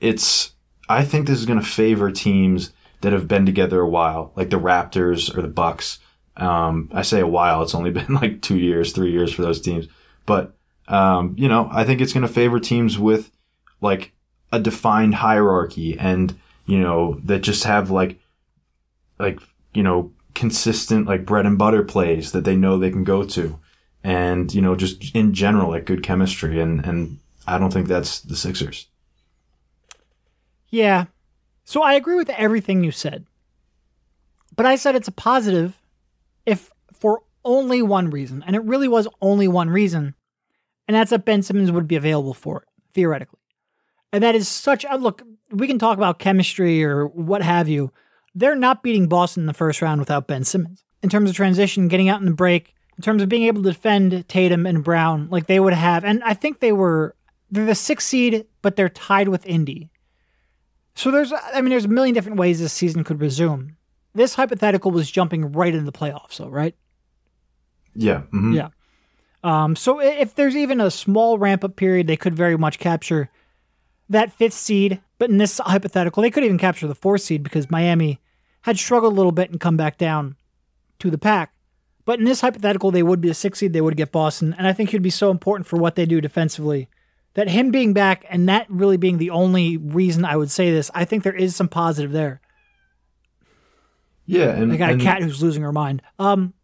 [0.00, 0.52] it's,
[0.90, 4.50] I think this is going to favor teams that have been together a while, like
[4.50, 6.00] the Raptors or the Bucks.
[6.36, 9.60] Um, I say a while, it's only been like two years, three years for those
[9.60, 9.86] teams.
[10.26, 10.54] But,
[10.88, 13.30] um, you know, I think it's going to favor teams with
[13.80, 14.12] like
[14.52, 18.18] a defined hierarchy and, you know, that just have like,
[19.18, 19.40] like,
[19.72, 23.58] you know, consistent like bread and butter plays that they know they can go to
[24.02, 28.20] and you know just in general like good chemistry and and I don't think that's
[28.20, 28.86] the Sixers.
[30.70, 31.06] Yeah.
[31.64, 33.26] So I agree with everything you said.
[34.56, 35.80] But I said it's a positive
[36.46, 38.42] if for only one reason.
[38.46, 40.14] And it really was only one reason.
[40.88, 43.38] And that's that Ben Simmons would be available for it, theoretically.
[44.12, 47.92] And that is such a look, we can talk about chemistry or what have you.
[48.34, 50.84] They're not beating Boston in the first round without Ben Simmons.
[51.02, 53.72] In terms of transition, getting out in the break, in terms of being able to
[53.72, 56.04] defend Tatum and Brown like they would have.
[56.04, 57.14] And I think they were
[57.50, 59.89] they're the sixth seed, but they're tied with Indy.
[60.94, 63.76] So there's I mean there's a million different ways this season could resume.
[64.14, 66.74] This hypothetical was jumping right into the playoffs, though, right?
[67.94, 68.22] Yeah.
[68.32, 68.54] mhm.
[68.54, 68.68] Yeah.
[69.42, 73.30] Um, so if there's even a small ramp up period, they could very much capture
[74.08, 75.00] that fifth seed.
[75.18, 78.20] But in this hypothetical, they could even capture the fourth seed because Miami
[78.62, 80.36] had struggled a little bit and come back down
[80.98, 81.52] to the pack.
[82.04, 83.72] But in this hypothetical, they would be a sixth seed.
[83.72, 86.20] They would get Boston, and I think he'd be so important for what they do
[86.20, 86.88] defensively
[87.34, 90.90] that him being back and that really being the only reason I would say this,
[90.94, 92.40] I think there is some positive there.
[94.26, 94.50] Yeah.
[94.50, 96.02] And I got a cat who's losing her mind.
[96.18, 96.54] Um,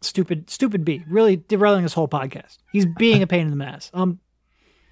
[0.00, 2.58] stupid, stupid bee, really derailing this whole podcast.
[2.72, 3.90] He's being a pain in the ass.
[3.94, 4.20] Um,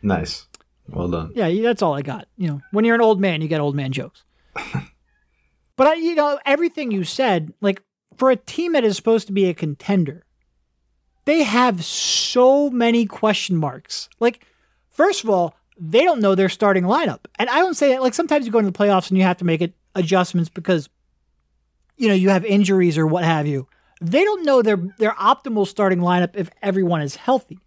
[0.03, 0.47] Nice.
[0.89, 1.33] Well done.
[1.35, 2.27] yeah, that's all I got.
[2.37, 4.25] You know, when you're an old man, you get old man jokes.
[5.77, 7.83] but I, you know, everything you said, like
[8.17, 10.25] for a team that is supposed to be a contender,
[11.25, 14.09] they have so many question marks.
[14.19, 14.45] Like,
[14.93, 18.03] first of all, they don't know their starting lineup, and I don't say that.
[18.03, 20.89] Like sometimes you go into the playoffs and you have to make it adjustments because,
[21.97, 23.67] you know, you have injuries or what have you.
[24.01, 27.59] They don't know their their optimal starting lineup if everyone is healthy.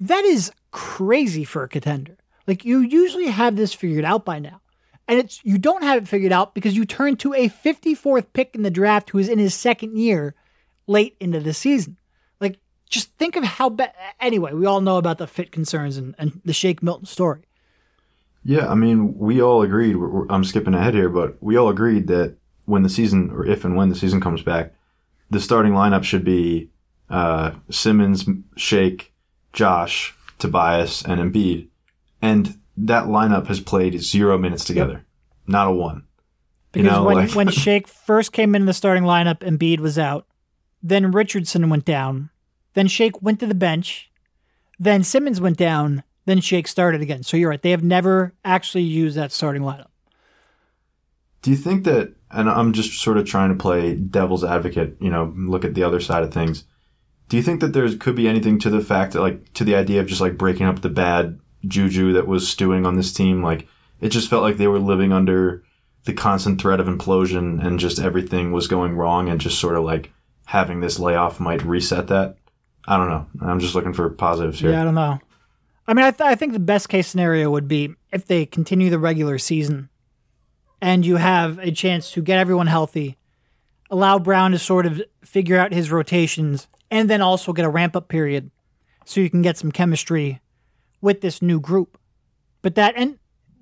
[0.00, 2.16] That is crazy for a contender.
[2.46, 4.60] Like you usually have this figured out by now.
[5.08, 8.54] And it's you don't have it figured out because you turn to a 54th pick
[8.54, 10.34] in the draft who is in his second year
[10.86, 11.98] late into the season.
[12.92, 16.42] Just think of how bad anyway, we all know about the fit concerns and, and
[16.44, 17.40] the Shake Milton story.
[18.44, 19.96] Yeah, I mean, we all agreed.
[19.96, 23.46] We're, we're- I'm skipping ahead here, but we all agreed that when the season, or
[23.46, 24.74] if and when the season comes back,
[25.30, 26.68] the starting lineup should be
[27.08, 28.26] uh, Simmons,
[28.56, 29.14] Shake,
[29.54, 31.68] Josh, Tobias, and Embiid.
[32.20, 35.06] And that lineup has played zero minutes together,
[35.46, 36.02] not a one.
[36.72, 39.98] Because You know, when, like- when Shake first came in the starting lineup, Embiid was
[39.98, 40.26] out.
[40.82, 42.28] Then Richardson went down.
[42.74, 44.10] Then Shake went to the bench.
[44.78, 46.02] Then Simmons went down.
[46.24, 47.22] Then Shake started again.
[47.22, 47.60] So you're right.
[47.60, 49.88] They have never actually used that starting lineup.
[51.42, 55.10] Do you think that, and I'm just sort of trying to play devil's advocate, you
[55.10, 56.64] know, look at the other side of things.
[57.28, 59.74] Do you think that there could be anything to the fact that, like, to the
[59.74, 63.42] idea of just like breaking up the bad juju that was stewing on this team?
[63.42, 63.66] Like,
[64.00, 65.64] it just felt like they were living under
[66.04, 69.84] the constant threat of implosion and just everything was going wrong and just sort of
[69.84, 70.12] like
[70.46, 72.36] having this layoff might reset that.
[72.86, 73.26] I don't know.
[73.40, 74.72] I'm just looking for positives here.
[74.72, 75.20] Yeah, I don't know.
[75.86, 78.90] I mean, I, th- I think the best case scenario would be if they continue
[78.90, 79.88] the regular season
[80.80, 83.16] and you have a chance to get everyone healthy,
[83.90, 87.94] allow Brown to sort of figure out his rotations, and then also get a ramp
[87.94, 88.50] up period
[89.04, 90.40] so you can get some chemistry
[91.00, 91.98] with this new group.
[92.62, 93.18] But that, and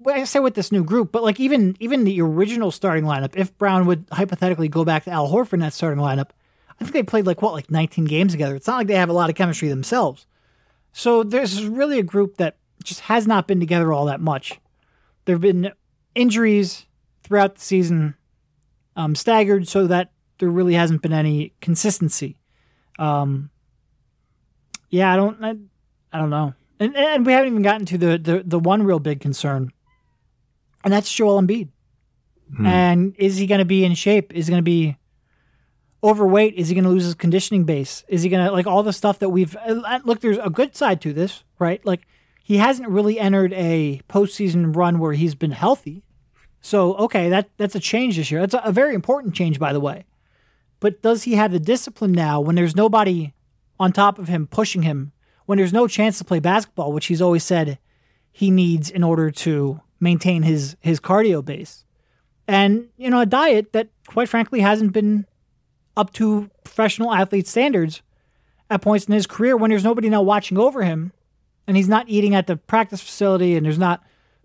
[0.07, 3.57] I say with this new group, but like even even the original starting lineup, if
[3.59, 6.31] Brown would hypothetically go back to Al Horford in that starting lineup,
[6.81, 8.55] I think they played like what, like 19 games together.
[8.55, 10.27] It's not like they have a lot of chemistry themselves.
[10.93, 14.59] So there's really a group that just has not been together all that much.
[15.25, 15.73] There have been
[16.15, 16.87] injuries
[17.23, 18.15] throughout the season,
[18.97, 22.39] um, staggered, so that there really hasn't been any consistency.
[22.99, 23.51] Um,
[24.89, 25.55] yeah, I don't, I,
[26.13, 28.99] I don't know, and and we haven't even gotten to the the, the one real
[28.99, 29.71] big concern,
[30.83, 31.69] and that's Joel Embiid.
[32.67, 34.35] And is he going to be in shape?
[34.35, 34.97] Is he going to be
[36.03, 36.55] overweight?
[36.55, 38.05] Is he going to lose his conditioning base?
[38.09, 40.21] Is he going to like all the stuff that we've uh, look?
[40.21, 41.85] There's a good side to this, right?
[41.85, 42.03] Like
[42.43, 46.03] he hasn't really entered a postseason run where he's been healthy.
[46.61, 48.41] So okay, that that's a change this year.
[48.41, 50.05] That's a, a very important change, by the way.
[50.79, 53.35] But does he have the discipline now when there's nobody
[53.79, 55.13] on top of him pushing him?
[55.47, 57.79] When there's no chance to play basketball, which he's always said
[58.31, 61.85] he needs in order to maintain his his cardio base,
[62.47, 65.27] and you know a diet that quite frankly hasn't been
[66.01, 68.03] up to professional athlete standards
[68.71, 71.13] at points in his career when there's nobody now watching over him
[71.67, 74.03] and he's not eating at the practice facility and there's not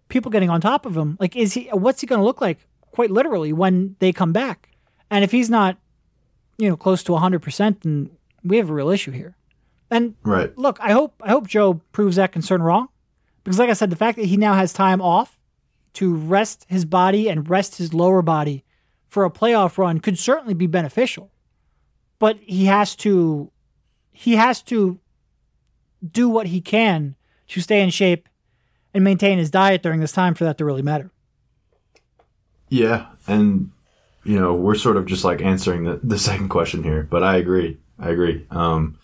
[0.10, 1.16] people getting on top of him.
[1.20, 2.60] Like is he what's he going to look like
[2.92, 4.70] quite literally when they come back?
[5.10, 5.78] And if he's not
[6.58, 8.10] you know close to 100% then
[8.44, 9.36] we have a real issue here.
[9.92, 10.56] And Right.
[10.58, 12.90] look i hope i hope joe proves that concern wrong
[13.44, 15.38] because like i said the fact that he now has time off
[15.94, 18.64] to rest his body and rest his lower body
[19.08, 21.32] for a playoff run could certainly be beneficial
[22.20, 23.52] but he has to
[24.12, 25.00] he has to
[26.12, 27.16] do what he can
[27.48, 28.28] to stay in shape
[28.94, 31.12] and maintain his diet during this time for that to really matter
[32.70, 33.72] Yeah, and
[34.24, 37.38] you know we're sort of just like answering the, the second question here, but I
[37.38, 37.78] agree.
[38.00, 38.46] I agree.
[38.50, 38.98] Um,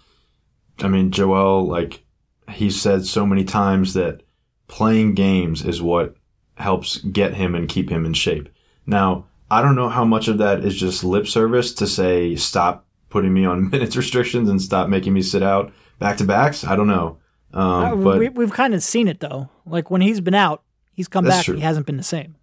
[0.80, 2.04] I mean, Joel, like
[2.50, 4.24] he said so many times that
[4.67, 6.15] playing games is what
[6.56, 8.50] helps get him and keep him in shape.
[8.86, 12.86] Now, I don't know how much of that is just lip service to say stop
[13.12, 16.63] putting me on minutes restrictions and stop making me sit out back to backs.
[16.65, 17.17] I don't know.
[17.54, 19.50] Um, Uh, but we, we've kind of seen it though.
[19.65, 21.45] Like when he's been out, he's come back.
[21.45, 21.56] true.
[21.56, 22.36] He hasn't been the same.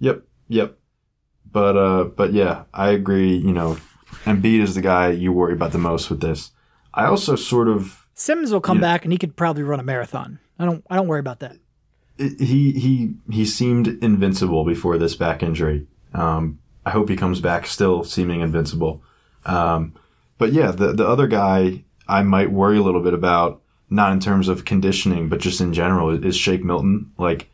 [0.00, 0.78] Yep, yep.
[1.52, 3.36] But uh, but yeah, I agree.
[3.36, 3.76] You know,
[4.24, 6.52] Embiid is the guy you worry about the most with this.
[6.94, 8.82] I also sort of Simmons will come Yeah.
[8.92, 10.38] back and he could probably run a marathon.
[10.58, 10.84] I don't.
[10.90, 11.56] I don't worry about that.
[12.18, 15.86] he he he seemed invincible before this back injury.
[16.14, 19.02] Um, I hope he comes back still seeming invincible.
[19.44, 19.94] Um,
[20.38, 24.20] but yeah, the the other guy I might worry a little bit about, not in
[24.20, 27.12] terms of conditioning, but just in general, is Shake Milton.
[27.18, 27.50] Like,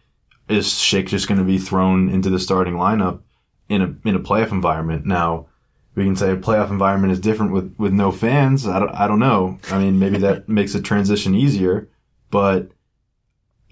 [0.48, 3.20] is Shake just going to be thrown into the starting lineup
[3.68, 5.04] in a in a playoff environment?
[5.04, 5.46] Now,
[5.94, 8.66] we can say a playoff environment is different with with no fans.
[8.66, 9.58] I don't I don't know.
[9.70, 11.88] I mean, maybe that makes a transition easier,
[12.30, 12.70] but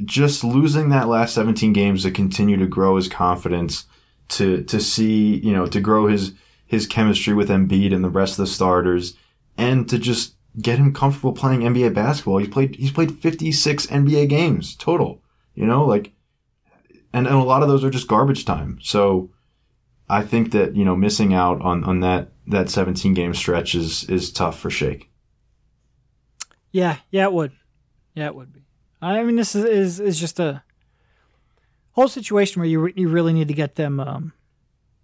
[0.04, 3.84] just losing that last 17 games to continue to grow his confidence,
[4.30, 6.32] to to see, you know, to grow his
[6.74, 9.16] his chemistry with Embiid and the rest of the starters,
[9.56, 12.38] and to just get him comfortable playing NBA basketball.
[12.38, 15.22] He's played he's played 56 NBA games total.
[15.54, 16.12] You know, like
[17.12, 18.78] and, and a lot of those are just garbage time.
[18.82, 19.30] So
[20.08, 24.04] I think that, you know, missing out on, on that that 17 game stretch is
[24.04, 25.10] is tough for Shake.
[26.70, 27.52] Yeah, yeah, it would.
[28.14, 28.60] Yeah, it would be.
[29.00, 30.62] I mean, this is is, is just a
[31.92, 34.32] whole situation where you re- you really need to get them um,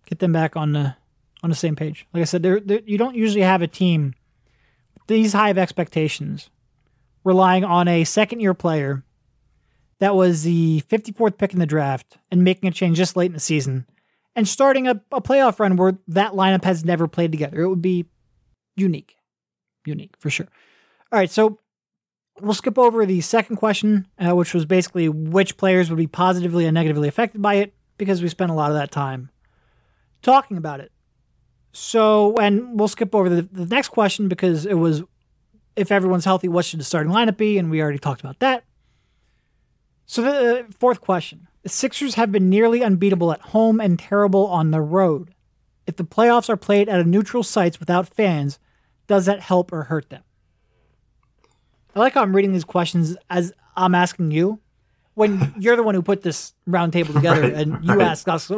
[0.06, 0.96] get them back on the
[1.42, 2.06] on the same page.
[2.12, 4.14] Like I said, there you don't usually have a team
[5.06, 6.50] these high of expectations
[7.24, 9.04] relying on a second year player
[9.98, 13.34] that was the 54th pick in the draft and making a change just late in
[13.34, 13.86] the season
[14.34, 17.60] and starting a, a playoff run where that lineup has never played together.
[17.60, 18.06] It would be
[18.76, 19.16] unique.
[19.84, 20.48] Unique for sure.
[21.12, 21.58] All right, so
[22.40, 26.66] we'll skip over the second question, uh, which was basically which players would be positively
[26.66, 29.30] and negatively affected by it, because we spent a lot of that time
[30.22, 30.92] talking about it.
[31.72, 35.02] So, and we'll skip over the, the next question because it was
[35.76, 37.58] if everyone's healthy, what should the starting lineup be?
[37.58, 38.64] And we already talked about that.
[40.06, 44.46] So, the uh, fourth question the Sixers have been nearly unbeatable at home and terrible
[44.46, 45.34] on the road.
[45.86, 48.58] If the playoffs are played at a neutral sites without fans,
[49.06, 50.22] does that help or hurt them?
[51.94, 54.60] I like how I'm reading these questions as I'm asking you
[55.14, 58.08] when you're the one who put this round table together Right, and you right.
[58.08, 58.50] ask us.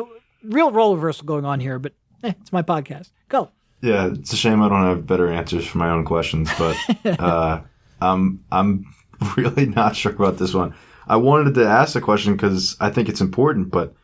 [0.44, 1.92] Real role reversal going on here, but
[2.22, 3.10] eh, it's my podcast.
[3.28, 3.50] Go.
[3.80, 6.76] Yeah, it's a shame I don't have better answers for my own questions, but
[7.20, 7.60] uh,
[8.00, 8.86] I'm I'm
[9.36, 10.74] really not sure about this one.
[11.06, 13.94] I wanted to ask the question because I think it's important, but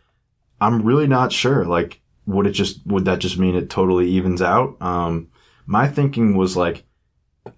[0.60, 1.64] I'm really not sure.
[1.64, 4.76] Like, would it just would that just mean it totally evens out?
[4.80, 5.28] Um,
[5.66, 6.84] my thinking was like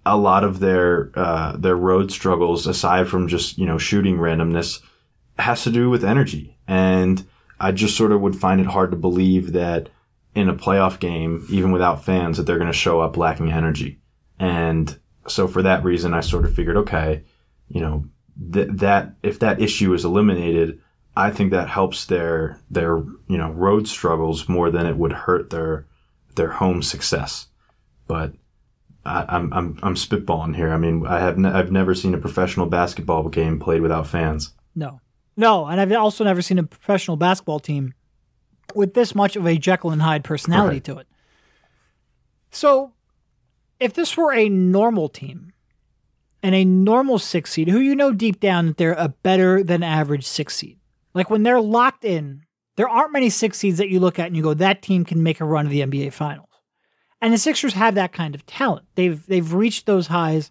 [0.04, 4.80] a lot of their uh, their road struggles, aside from just you know shooting randomness,
[5.38, 7.26] has to do with energy, and
[7.58, 9.88] I just sort of would find it hard to believe that
[10.34, 13.98] in a playoff game, even without fans, that they're going to show up lacking energy.
[14.38, 17.22] And so for that reason, I sort of figured, okay,
[17.68, 18.04] you know,
[18.52, 20.80] th- that if that issue is eliminated,
[21.16, 25.50] I think that helps their their you know road struggles more than it would hurt
[25.50, 25.86] their
[26.36, 27.48] their home success.
[28.06, 28.34] But
[29.04, 30.72] I, I'm I'm I'm spitballing here.
[30.72, 34.54] I mean, I have ne- I've never seen a professional basketball game played without fans.
[34.74, 35.00] No.
[35.36, 37.94] No, and I've also never seen a professional basketball team
[38.74, 40.84] with this much of a Jekyll and Hyde personality Right.
[40.84, 41.06] to it.
[42.50, 42.92] So,
[43.78, 45.52] if this were a normal team
[46.42, 49.82] and a normal six seed, who you know deep down that they're a better than
[49.82, 50.78] average six seed,
[51.14, 52.42] like when they're locked in,
[52.76, 55.22] there aren't many six seeds that you look at and you go, that team can
[55.22, 56.46] make a run of the NBA Finals.
[57.22, 58.86] And the Sixers have that kind of talent.
[58.94, 60.50] They've they've reached those highs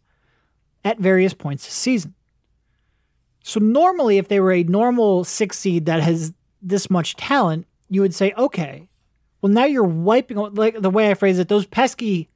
[0.86, 2.14] at various points this season.
[3.44, 8.02] So normally, if they were a normal six seed that has this much talent, you
[8.02, 8.90] would say, okay,
[9.42, 12.30] well now you're wiping like the way I phrase it, those pesky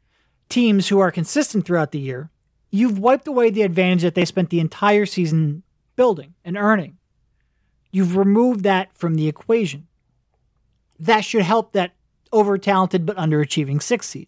[0.50, 2.30] teams who are consistent throughout the year.
[2.70, 5.64] You've wiped away the advantage that they spent the entire season
[5.96, 6.98] building and earning.
[7.92, 9.88] You've removed that from the equation.
[11.00, 11.94] That should help that
[12.32, 14.28] over talented but underachieving six seed.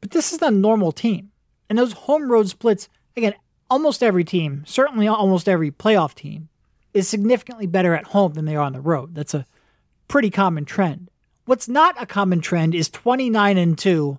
[0.00, 1.30] But this is a normal team.
[1.68, 3.34] And those home road splits, again,
[3.70, 6.48] almost every team, certainly almost every playoff team,
[6.94, 9.14] is significantly better at home than they are on the road.
[9.14, 9.46] That's a
[10.08, 11.10] pretty common trend.
[11.44, 14.18] What's not a common trend is 29 and 2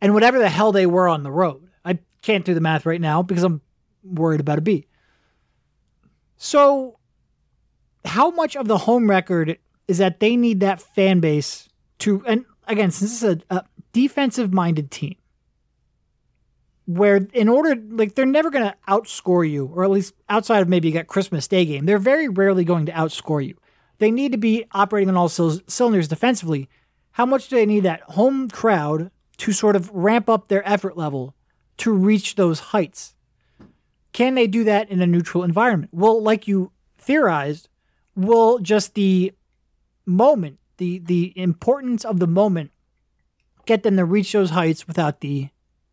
[0.00, 1.68] and whatever the hell they were on the road.
[1.84, 3.60] I can't do the math right now because I'm
[4.02, 4.88] worried about a beat.
[6.36, 6.98] So,
[8.04, 11.68] how much of the home record is that they need that fan base
[12.00, 15.16] to, and again, since this is a, a defensive minded team,
[16.86, 20.68] where in order, like, they're never going to outscore you, or at least outside of
[20.68, 23.56] maybe you got Christmas Day game, they're very rarely going to outscore you.
[23.98, 26.68] They need to be operating on all cylinders defensively.
[27.12, 30.96] How much do they need that home crowd to sort of ramp up their effort
[30.96, 31.34] level
[31.78, 33.14] to reach those heights?
[34.12, 35.90] Can they do that in a neutral environment?
[35.92, 37.68] Well, like you theorized,
[38.14, 39.32] will just the
[40.06, 42.70] moment, the the importance of the moment
[43.66, 45.50] get them to reach those heights without the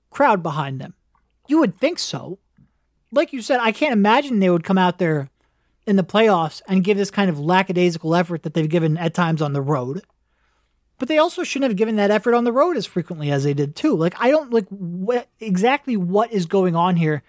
[0.10, 0.94] crowd behind them?
[1.48, 2.40] You would think so.
[3.12, 5.30] Like you said, I can't imagine they would come out there
[5.86, 9.42] in the playoffs and give this kind of lackadaisical effort that they've given at times
[9.42, 10.02] on the road.
[10.98, 13.54] But they also shouldn't have given that effort on the road as frequently as they
[13.54, 13.96] did too.
[13.96, 17.24] Like I don't like what exactly what is going on here.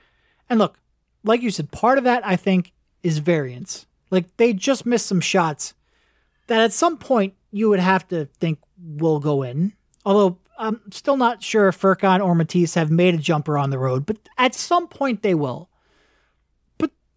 [0.49, 0.79] And look,
[1.25, 3.87] like you said, part of that I think is variance.
[4.11, 5.75] Like they just missed some shots
[6.47, 9.73] that at some point you would have to think will go in.
[10.05, 13.79] Although I'm still not sure if Furkan or Matisse have made a jumper on the
[13.79, 15.69] road, but at some point they will.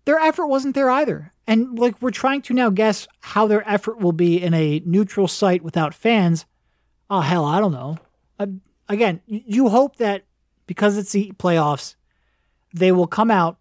[0.09, 1.33] Their effort wasn't there either.
[1.45, 5.27] And like we're trying to now guess how their effort will be in a neutral
[5.27, 6.47] site without fans.
[7.11, 7.99] Oh hell, I don't know.
[8.39, 8.47] Uh,
[8.87, 10.23] again, you hope that
[10.65, 11.93] because it's the playoffs,
[12.73, 13.59] they will come out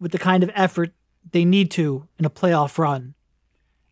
[0.00, 0.92] with the kind of effort
[1.30, 3.12] they need to in a playoff run.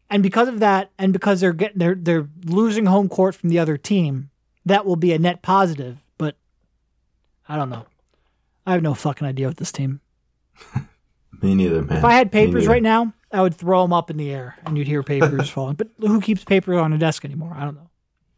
[0.08, 3.58] And because of that, and because they're getting they're they're losing home court from the
[3.58, 4.30] other team,
[4.64, 5.98] that will be a net positive.
[6.16, 6.36] But
[7.46, 7.84] I don't know.
[8.64, 10.00] I have no fucking idea with this team.
[11.42, 11.98] Me neither, man.
[11.98, 14.76] If I had papers right now, I would throw them up in the air and
[14.76, 15.76] you'd hear papers falling.
[15.76, 17.54] But who keeps paper on a desk anymore?
[17.56, 17.90] I don't know.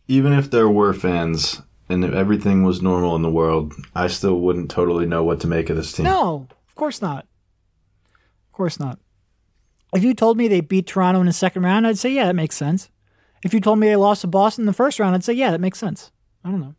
[0.09, 4.39] Even if there were fans and if everything was normal in the world, I still
[4.41, 6.05] wouldn't totally know what to make of this team.
[6.05, 7.27] No, of course not.
[8.49, 8.99] Of course not.
[9.95, 12.35] If you told me they beat Toronto in the second round, I'd say, yeah, that
[12.35, 12.89] makes sense.
[13.45, 15.51] If you told me they lost to Boston in the first round, I'd say, yeah,
[15.51, 16.13] that makes sense.
[16.45, 16.75] I don't know.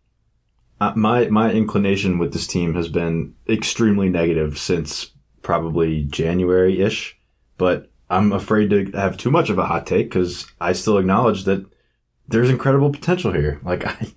[0.81, 5.11] Uh, my my inclination with this team has been extremely negative since
[5.43, 7.17] probably January ish,
[7.57, 11.43] but I'm afraid to have too much of a hot take because I still acknowledge
[11.43, 11.65] that
[12.27, 13.59] there's incredible potential here.
[13.63, 14.07] Like I,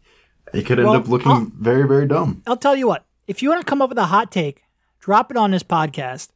[0.55, 2.43] it could end well, up looking I'll, very very dumb.
[2.47, 3.05] I'll tell you what.
[3.27, 4.62] If you want to come up with a hot take,
[5.01, 6.31] drop it on this podcast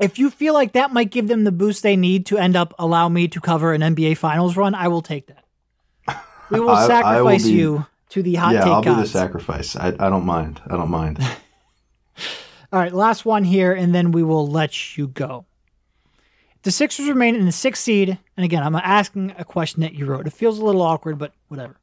[0.00, 2.74] if you feel like that might give them the boost they need to end up
[2.78, 5.44] allow me to cover an NBA Finals run, I will take that.
[6.50, 8.96] We will I, sacrifice I will be, you to the hot yeah, take I'll gods.
[8.96, 9.76] be the sacrifice.
[9.76, 10.60] I, I don't mind.
[10.66, 11.20] I don't mind.
[12.72, 15.44] All right, last one here, and then we will let you go.
[16.62, 20.06] The Sixers remain in the sixth seed, and again, I'm asking a question that you
[20.06, 20.26] wrote.
[20.26, 21.76] It feels a little awkward, but whatever.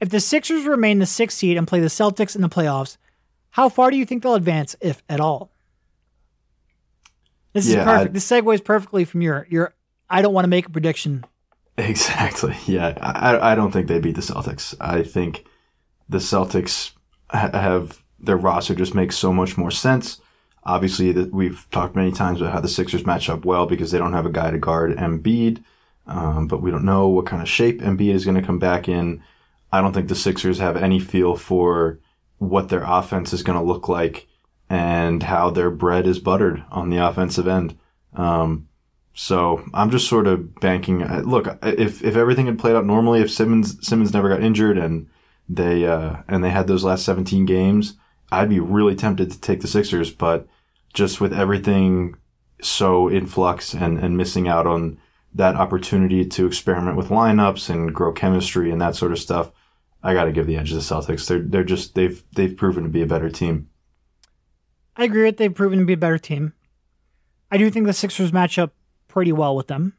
[0.00, 2.96] If the Sixers remain the sixth seed and play the Celtics in the playoffs,
[3.50, 5.50] how far do you think they'll advance, if at all?
[7.52, 8.10] This yeah, is perfect.
[8.10, 9.74] I, this segues perfectly from your your.
[10.10, 11.24] I don't want to make a prediction.
[11.78, 12.56] Exactly.
[12.66, 14.74] Yeah, I I don't think they beat the Celtics.
[14.80, 15.44] I think
[16.08, 16.92] the Celtics
[17.30, 20.20] ha- have their roster just makes so much more sense.
[20.64, 23.98] Obviously, that we've talked many times about how the Sixers match up well because they
[23.98, 25.62] don't have a guy to guard Embiid,
[26.06, 28.88] um, but we don't know what kind of shape Embiid is going to come back
[28.88, 29.22] in.
[29.72, 32.00] I don't think the Sixers have any feel for
[32.38, 34.26] what their offense is going to look like
[34.70, 37.76] and how their bread is buttered on the offensive end.
[38.14, 38.68] Um,
[39.14, 41.02] so I'm just sort of banking.
[41.02, 44.76] Uh, look, if if everything had played out normally, if Simmons Simmons never got injured
[44.76, 45.08] and
[45.48, 47.94] they uh, and they had those last 17 games,
[48.32, 50.10] I'd be really tempted to take the Sixers.
[50.10, 50.46] But
[50.92, 52.16] just with everything
[52.62, 54.98] so in flux and and missing out on
[55.34, 59.50] that opportunity to experiment with lineups and grow chemistry and that sort of stuff,
[60.02, 61.26] I got to give the edge to the Celtics.
[61.26, 63.68] They're they're just they've they've proven to be a better team.
[64.96, 66.52] I agree that they've proven to be a better team.
[67.50, 68.74] I do think the Sixers match up
[69.08, 69.94] pretty well with them.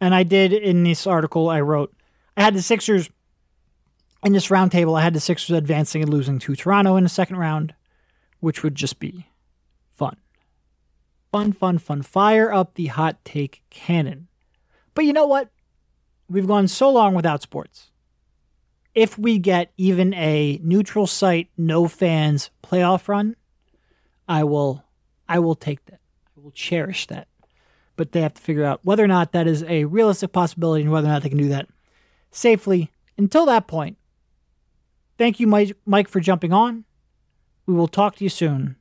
[0.00, 1.92] And I did in this article I wrote,
[2.36, 3.10] I had the Sixers
[4.24, 7.36] in this roundtable, I had the Sixers advancing and losing to Toronto in the second
[7.36, 7.74] round,
[8.40, 9.28] which would just be
[9.92, 10.16] fun.
[11.30, 12.02] Fun, fun, fun.
[12.02, 14.28] Fire up the hot take cannon.
[14.94, 15.50] But you know what?
[16.28, 17.90] We've gone so long without sports.
[18.94, 23.36] If we get even a neutral site, no fans playoff run,
[24.28, 24.84] I will
[25.28, 26.00] I will take that.
[26.36, 27.28] I will cherish that.
[27.96, 30.90] But they have to figure out whether or not that is a realistic possibility and
[30.90, 31.68] whether or not they can do that
[32.30, 32.90] safely.
[33.16, 33.97] Until that point,
[35.18, 36.84] thank you, Mike, Mike for jumping on.
[37.66, 38.76] We will talk to you soon.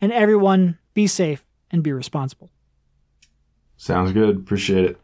[0.00, 2.50] And everyone, be safe and be responsible.
[3.76, 4.36] Sounds good.
[4.36, 5.00] Appreciate it.